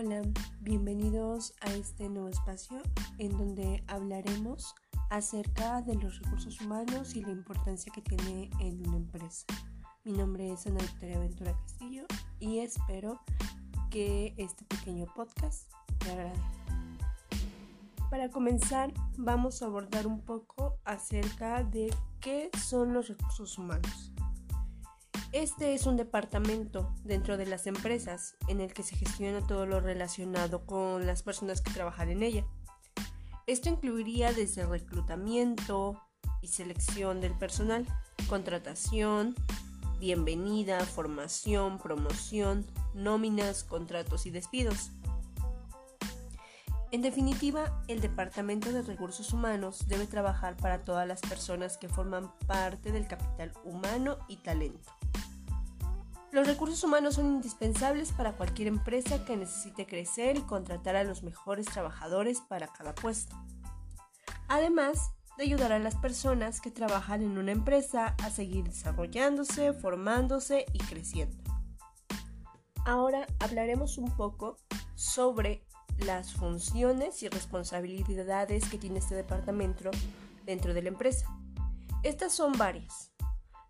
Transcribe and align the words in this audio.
Hola, 0.00 0.22
bienvenidos 0.60 1.54
a 1.60 1.72
este 1.72 2.08
nuevo 2.08 2.28
espacio 2.28 2.80
en 3.18 3.36
donde 3.36 3.82
hablaremos 3.88 4.76
acerca 5.10 5.82
de 5.82 5.96
los 5.96 6.20
recursos 6.20 6.60
humanos 6.60 7.16
y 7.16 7.22
la 7.24 7.32
importancia 7.32 7.92
que 7.92 8.02
tiene 8.02 8.48
en 8.60 8.86
una 8.86 8.98
empresa. 8.98 9.44
Mi 10.04 10.12
nombre 10.12 10.52
es 10.52 10.68
Ana 10.68 10.78
Victoria 10.78 11.18
Ventura 11.18 11.52
Castillo 11.52 12.06
y 12.38 12.60
espero 12.60 13.20
que 13.90 14.34
este 14.36 14.64
pequeño 14.66 15.06
podcast 15.16 15.68
te 15.98 16.12
agrade. 16.12 16.40
Para 18.08 18.30
comenzar, 18.30 18.92
vamos 19.16 19.62
a 19.62 19.66
abordar 19.66 20.06
un 20.06 20.20
poco 20.20 20.78
acerca 20.84 21.64
de 21.64 21.92
qué 22.20 22.50
son 22.56 22.92
los 22.92 23.08
recursos 23.08 23.58
humanos. 23.58 24.12
Este 25.32 25.74
es 25.74 25.84
un 25.84 25.98
departamento 25.98 26.94
dentro 27.04 27.36
de 27.36 27.44
las 27.44 27.66
empresas 27.66 28.36
en 28.48 28.62
el 28.62 28.72
que 28.72 28.82
se 28.82 28.96
gestiona 28.96 29.46
todo 29.46 29.66
lo 29.66 29.78
relacionado 29.78 30.64
con 30.64 31.06
las 31.06 31.22
personas 31.22 31.60
que 31.60 31.70
trabajan 31.70 32.08
en 32.08 32.22
ella. 32.22 32.46
Esto 33.46 33.68
incluiría 33.68 34.32
desde 34.32 34.64
reclutamiento 34.64 36.00
y 36.40 36.48
selección 36.48 37.20
del 37.20 37.36
personal, 37.36 37.86
contratación, 38.26 39.34
bienvenida, 40.00 40.80
formación, 40.80 41.78
promoción, 41.78 42.64
nóminas, 42.94 43.64
contratos 43.64 44.24
y 44.24 44.30
despidos. 44.30 44.92
En 46.90 47.02
definitiva, 47.02 47.82
el 47.86 48.00
Departamento 48.00 48.72
de 48.72 48.80
Recursos 48.80 49.34
Humanos 49.34 49.88
debe 49.88 50.06
trabajar 50.06 50.56
para 50.56 50.84
todas 50.84 51.06
las 51.06 51.20
personas 51.20 51.76
que 51.76 51.90
forman 51.90 52.32
parte 52.46 52.92
del 52.92 53.06
capital 53.06 53.52
humano 53.62 54.16
y 54.26 54.38
talento. 54.38 54.98
Los 56.38 56.46
recursos 56.46 56.84
humanos 56.84 57.16
son 57.16 57.26
indispensables 57.26 58.12
para 58.12 58.36
cualquier 58.36 58.68
empresa 58.68 59.24
que 59.24 59.36
necesite 59.36 59.86
crecer 59.86 60.36
y 60.36 60.42
contratar 60.42 60.94
a 60.94 61.02
los 61.02 61.24
mejores 61.24 61.66
trabajadores 61.66 62.40
para 62.42 62.68
cada 62.68 62.94
puesto. 62.94 63.34
Además 64.46 65.10
de 65.36 65.42
ayudar 65.42 65.72
a 65.72 65.80
las 65.80 65.96
personas 65.96 66.60
que 66.60 66.70
trabajan 66.70 67.22
en 67.22 67.38
una 67.38 67.50
empresa 67.50 68.14
a 68.22 68.30
seguir 68.30 68.62
desarrollándose, 68.62 69.72
formándose 69.72 70.64
y 70.72 70.78
creciendo. 70.78 71.42
Ahora 72.84 73.26
hablaremos 73.40 73.98
un 73.98 74.16
poco 74.16 74.58
sobre 74.94 75.66
las 75.98 76.34
funciones 76.34 77.20
y 77.24 77.28
responsabilidades 77.28 78.68
que 78.68 78.78
tiene 78.78 79.00
este 79.00 79.16
departamento 79.16 79.90
dentro 80.46 80.72
de 80.72 80.82
la 80.82 80.90
empresa. 80.90 81.26
Estas 82.04 82.32
son 82.32 82.52
varias 82.52 83.10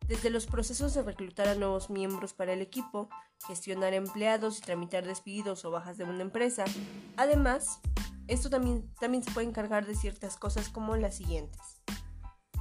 desde 0.08 0.30
los 0.30 0.46
procesos 0.46 0.94
de 0.94 1.02
reclutar 1.02 1.48
a 1.48 1.54
nuevos 1.54 1.90
miembros 1.90 2.32
para 2.32 2.54
el 2.54 2.62
equipo, 2.62 3.08
gestionar 3.46 3.92
empleados 3.92 4.58
y 4.58 4.62
tramitar 4.62 5.06
despidos 5.06 5.64
o 5.64 5.70
bajas 5.70 5.98
de 5.98 6.04
una 6.04 6.22
empresa. 6.22 6.64
Además, 7.16 7.80
esto 8.26 8.50
también, 8.50 8.90
también 8.98 9.22
se 9.22 9.30
puede 9.30 9.46
encargar 9.46 9.86
de 9.86 9.94
ciertas 9.94 10.36
cosas 10.36 10.70
como 10.70 10.96
las 10.96 11.16
siguientes. 11.16 11.82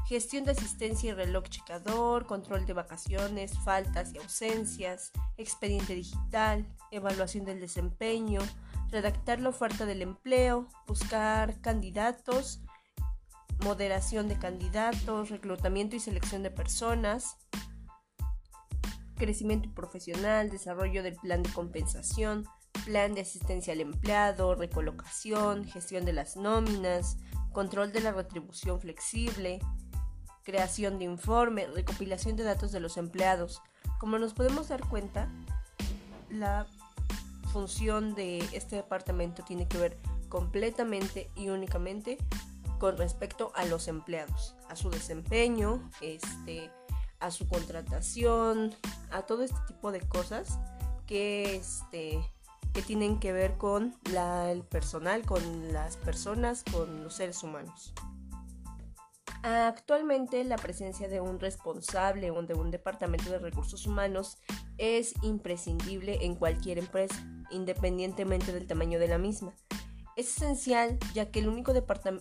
Gestión 0.07 0.45
de 0.45 0.51
asistencia 0.51 1.09
y 1.09 1.13
reloj 1.13 1.45
checador, 1.49 2.27
control 2.27 2.65
de 2.65 2.73
vacaciones, 2.73 3.57
faltas 3.59 4.13
y 4.13 4.19
ausencias, 4.19 5.11
expediente 5.35 5.95
digital, 5.95 6.65
evaluación 6.91 7.43
del 7.43 7.59
desempeño, 7.59 8.41
redactar 8.89 9.41
la 9.41 9.49
oferta 9.49 9.85
del 9.85 10.01
empleo, 10.01 10.67
buscar 10.87 11.59
candidatos, 11.59 12.61
moderación 13.59 14.27
de 14.27 14.37
candidatos, 14.37 15.29
reclutamiento 15.29 15.95
y 15.95 15.99
selección 15.99 16.43
de 16.43 16.51
personas, 16.51 17.37
crecimiento 19.15 19.73
profesional, 19.73 20.49
desarrollo 20.49 21.03
del 21.03 21.15
plan 21.15 21.43
de 21.43 21.51
compensación, 21.51 22.45
plan 22.85 23.13
de 23.15 23.21
asistencia 23.21 23.73
al 23.73 23.81
empleado, 23.81 24.55
recolocación, 24.55 25.65
gestión 25.65 26.05
de 26.05 26.13
las 26.13 26.37
nóminas, 26.37 27.17
control 27.51 27.91
de 27.91 28.01
la 28.01 28.11
retribución 28.11 28.79
flexible, 28.79 29.59
creación 30.43 30.99
de 30.99 31.05
informe, 31.05 31.67
recopilación 31.67 32.35
de 32.35 32.43
datos 32.43 32.71
de 32.71 32.79
los 32.79 32.97
empleados. 32.97 33.61
Como 33.99 34.19
nos 34.19 34.33
podemos 34.33 34.69
dar 34.69 34.87
cuenta, 34.87 35.29
la 36.29 36.67
función 37.51 38.13
de 38.15 38.39
este 38.53 38.75
departamento 38.75 39.43
tiene 39.43 39.67
que 39.67 39.77
ver 39.77 39.97
completamente 40.29 41.31
y 41.35 41.49
únicamente 41.49 42.17
con 42.79 42.97
respecto 42.97 43.51
a 43.55 43.65
los 43.65 43.87
empleados, 43.87 44.55
a 44.69 44.75
su 44.75 44.89
desempeño, 44.89 45.89
este, 46.01 46.71
a 47.19 47.31
su 47.31 47.47
contratación, 47.47 48.75
a 49.11 49.23
todo 49.23 49.43
este 49.43 49.59
tipo 49.67 49.91
de 49.91 50.01
cosas 50.01 50.59
que, 51.05 51.55
este, 51.55 52.19
que 52.73 52.81
tienen 52.81 53.19
que 53.19 53.31
ver 53.31 53.57
con 53.57 53.95
el 54.05 54.63
personal, 54.63 55.25
con 55.25 55.73
las 55.73 55.97
personas, 55.97 56.63
con 56.71 57.03
los 57.03 57.15
seres 57.15 57.43
humanos. 57.43 57.93
Actualmente 59.43 60.43
la 60.43 60.57
presencia 60.57 61.07
de 61.07 61.21
un 61.21 61.39
responsable 61.39 62.31
o 62.31 62.41
de 62.43 62.53
un 62.53 62.71
departamento 62.71 63.31
de 63.31 63.39
recursos 63.39 63.85
humanos 63.85 64.39
es 64.77 65.13
imprescindible 65.21 66.25
en 66.25 66.35
cualquier 66.35 66.79
empresa, 66.79 67.15
independientemente 67.51 68.51
del 68.51 68.67
tamaño 68.67 68.99
de 68.99 69.07
la 69.07 69.17
misma. 69.17 69.53
Es 70.17 70.35
esencial 70.35 70.97
ya 71.13 71.29
que 71.29 71.39
el 71.39 71.47
único 71.47 71.71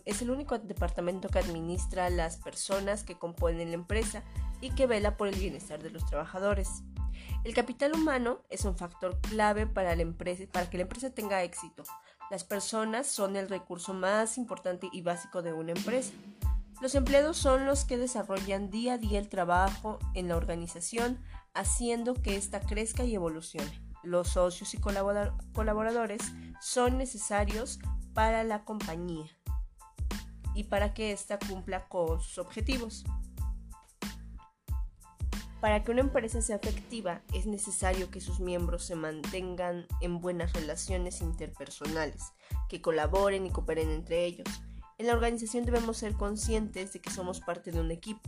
es 0.04 0.20
el 0.20 0.30
único 0.30 0.58
departamento 0.58 1.30
que 1.30 1.38
administra 1.38 2.10
las 2.10 2.36
personas 2.36 3.04
que 3.04 3.18
componen 3.18 3.68
la 3.68 3.74
empresa 3.74 4.22
y 4.60 4.68
que 4.68 4.86
vela 4.86 5.16
por 5.16 5.28
el 5.28 5.34
bienestar 5.34 5.82
de 5.82 5.88
los 5.88 6.04
trabajadores. 6.04 6.82
El 7.42 7.54
capital 7.54 7.94
humano 7.94 8.42
es 8.50 8.66
un 8.66 8.76
factor 8.76 9.18
clave 9.22 9.66
para, 9.66 9.96
la 9.96 10.02
empresa, 10.02 10.44
para 10.52 10.68
que 10.68 10.76
la 10.76 10.82
empresa 10.82 11.08
tenga 11.08 11.42
éxito. 11.42 11.84
Las 12.30 12.44
personas 12.44 13.06
son 13.06 13.34
el 13.34 13.48
recurso 13.48 13.94
más 13.94 14.36
importante 14.36 14.90
y 14.92 15.00
básico 15.00 15.40
de 15.40 15.54
una 15.54 15.72
empresa. 15.72 16.12
Los 16.82 16.94
empleados 16.96 17.38
son 17.38 17.64
los 17.64 17.86
que 17.86 17.96
desarrollan 17.96 18.70
día 18.70 18.94
a 18.94 18.98
día 18.98 19.18
el 19.18 19.30
trabajo 19.30 19.98
en 20.12 20.28
la 20.28 20.36
organización, 20.36 21.18
haciendo 21.54 22.12
que 22.12 22.36
ésta 22.36 22.60
crezca 22.60 23.04
y 23.04 23.14
evolucione 23.14 23.85
los 24.06 24.28
socios 24.28 24.74
y 24.74 24.78
colaboradores 24.78 26.22
son 26.60 26.98
necesarios 26.98 27.78
para 28.14 28.44
la 28.44 28.64
compañía 28.64 29.26
y 30.54 30.64
para 30.64 30.94
que 30.94 31.12
ésta 31.12 31.38
cumpla 31.38 31.86
con 31.88 32.20
sus 32.20 32.38
objetivos. 32.38 33.04
Para 35.60 35.82
que 35.82 35.90
una 35.90 36.00
empresa 36.00 36.40
sea 36.40 36.56
efectiva 36.56 37.22
es 37.34 37.46
necesario 37.46 38.10
que 38.10 38.20
sus 38.20 38.40
miembros 38.40 38.84
se 38.84 38.94
mantengan 38.94 39.86
en 40.00 40.20
buenas 40.20 40.52
relaciones 40.52 41.20
interpersonales, 41.20 42.32
que 42.68 42.80
colaboren 42.80 43.46
y 43.46 43.50
cooperen 43.50 43.90
entre 43.90 44.24
ellos. 44.24 44.48
En 44.98 45.08
la 45.08 45.14
organización 45.14 45.66
debemos 45.66 45.98
ser 45.98 46.14
conscientes 46.14 46.92
de 46.92 47.00
que 47.00 47.10
somos 47.10 47.40
parte 47.40 47.70
de 47.70 47.80
un 47.80 47.90
equipo. 47.90 48.20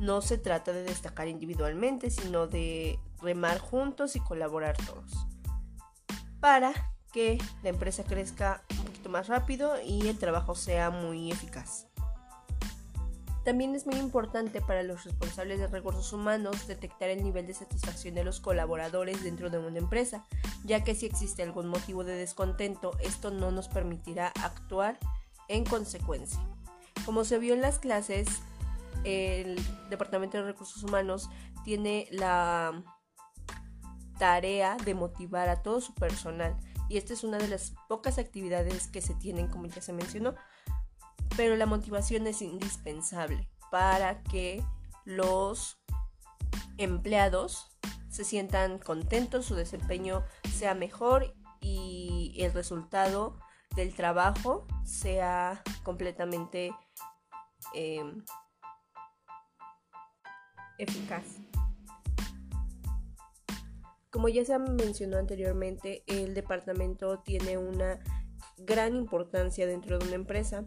No 0.00 0.22
se 0.22 0.38
trata 0.38 0.72
de 0.72 0.82
destacar 0.82 1.28
individualmente, 1.28 2.10
sino 2.10 2.46
de 2.46 2.98
remar 3.20 3.58
juntos 3.58 4.16
y 4.16 4.20
colaborar 4.20 4.76
todos 4.76 5.26
para 6.40 6.72
que 7.12 7.38
la 7.62 7.70
empresa 7.70 8.04
crezca 8.04 8.62
un 8.70 8.84
poquito 8.84 9.08
más 9.08 9.28
rápido 9.28 9.80
y 9.82 10.08
el 10.08 10.18
trabajo 10.18 10.54
sea 10.54 10.90
muy 10.90 11.32
eficaz. 11.32 11.86
También 13.44 13.74
es 13.76 13.86
muy 13.86 13.96
importante 13.96 14.60
para 14.60 14.82
los 14.82 15.04
responsables 15.04 15.60
de 15.60 15.68
recursos 15.68 16.12
humanos 16.12 16.66
detectar 16.66 17.10
el 17.10 17.22
nivel 17.22 17.46
de 17.46 17.54
satisfacción 17.54 18.14
de 18.16 18.24
los 18.24 18.40
colaboradores 18.40 19.22
dentro 19.22 19.50
de 19.50 19.58
una 19.58 19.78
empresa, 19.78 20.26
ya 20.64 20.82
que 20.82 20.96
si 20.96 21.06
existe 21.06 21.44
algún 21.44 21.68
motivo 21.68 22.02
de 22.02 22.16
descontento, 22.16 22.98
esto 23.00 23.30
no 23.30 23.52
nos 23.52 23.68
permitirá 23.68 24.32
actuar 24.42 24.98
en 25.48 25.64
consecuencia. 25.64 26.40
Como 27.04 27.24
se 27.24 27.38
vio 27.38 27.54
en 27.54 27.60
las 27.60 27.78
clases, 27.78 28.26
el 29.04 29.56
Departamento 29.90 30.38
de 30.38 30.44
Recursos 30.44 30.82
Humanos 30.82 31.30
tiene 31.64 32.08
la 32.10 32.82
tarea 34.18 34.76
de 34.84 34.94
motivar 34.94 35.48
a 35.48 35.62
todo 35.62 35.80
su 35.80 35.94
personal 35.94 36.56
y 36.88 36.98
esta 36.98 37.12
es 37.12 37.24
una 37.24 37.38
de 37.38 37.48
las 37.48 37.74
pocas 37.88 38.18
actividades 38.18 38.88
que 38.88 39.00
se 39.00 39.14
tienen 39.14 39.48
como 39.48 39.66
ya 39.66 39.80
se 39.80 39.92
mencionó 39.92 40.34
pero 41.36 41.56
la 41.56 41.66
motivación 41.66 42.26
es 42.26 42.42
indispensable 42.42 43.48
para 43.70 44.22
que 44.22 44.64
los 45.04 45.78
empleados 46.78 47.68
se 48.08 48.24
sientan 48.24 48.78
contentos, 48.78 49.44
su 49.44 49.54
desempeño 49.54 50.24
sea 50.54 50.74
mejor 50.74 51.34
y 51.60 52.34
el 52.38 52.52
resultado 52.52 53.38
del 53.74 53.94
trabajo 53.94 54.66
sea 54.84 55.62
completamente 55.82 56.72
em, 57.74 58.24
eficaz. 60.78 61.45
Como 64.16 64.30
ya 64.30 64.46
se 64.46 64.58
mencionó 64.58 65.18
anteriormente, 65.18 66.02
el 66.06 66.32
departamento 66.32 67.18
tiene 67.18 67.58
una 67.58 68.00
gran 68.56 68.96
importancia 68.96 69.66
dentro 69.66 69.98
de 69.98 70.06
una 70.06 70.14
empresa 70.14 70.64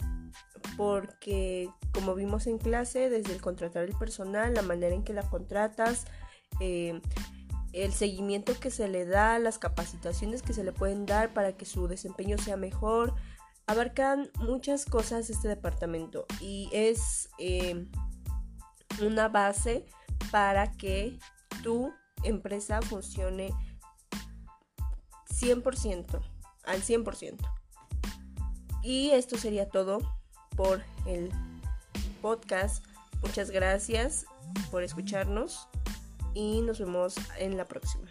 porque 0.77 1.67
como 1.91 2.13
vimos 2.13 2.45
en 2.45 2.59
clase, 2.59 3.09
desde 3.09 3.33
el 3.33 3.41
contratar 3.41 3.85
el 3.85 3.95
personal, 3.95 4.53
la 4.53 4.61
manera 4.61 4.93
en 4.93 5.03
que 5.03 5.13
la 5.13 5.27
contratas, 5.27 6.05
eh, 6.59 7.01
el 7.73 7.91
seguimiento 7.91 8.53
que 8.59 8.69
se 8.69 8.87
le 8.87 9.07
da, 9.07 9.39
las 9.39 9.57
capacitaciones 9.57 10.43
que 10.43 10.53
se 10.53 10.63
le 10.63 10.71
pueden 10.71 11.07
dar 11.07 11.33
para 11.33 11.57
que 11.57 11.65
su 11.65 11.87
desempeño 11.87 12.37
sea 12.37 12.55
mejor. 12.55 13.15
Abarcan 13.65 14.29
muchas 14.37 14.85
cosas 14.85 15.27
este 15.31 15.47
departamento 15.47 16.27
y 16.39 16.69
es 16.71 17.31
eh, 17.39 17.87
una 19.01 19.27
base 19.27 19.87
para 20.29 20.71
que 20.73 21.17
tu 21.63 21.91
empresa 22.23 22.81
funcione 22.81 23.51
100%, 25.29 26.21
al 26.63 26.81
100%. 26.81 27.37
Y 28.83 29.11
esto 29.11 29.37
sería 29.37 29.69
todo 29.69 29.99
por 30.55 30.83
el 31.05 31.31
podcast. 32.21 32.85
Muchas 33.21 33.51
gracias 33.51 34.25
por 34.71 34.83
escucharnos 34.83 35.67
y 36.33 36.61
nos 36.61 36.79
vemos 36.79 37.15
en 37.37 37.57
la 37.57 37.65
próxima. 37.65 38.08